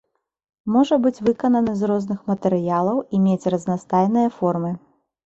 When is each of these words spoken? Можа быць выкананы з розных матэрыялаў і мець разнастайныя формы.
Можа 0.75 0.95
быць 1.03 1.23
выкананы 1.27 1.75
з 1.81 1.89
розных 1.91 2.23
матэрыялаў 2.31 2.97
і 3.19 3.21
мець 3.27 3.49
разнастайныя 3.55 4.33
формы. 4.39 4.71